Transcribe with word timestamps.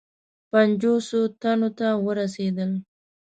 پنجوسو 0.49 1.19
تنو 1.41 1.69
ته 1.77 1.87
ورسېدل. 2.05 2.71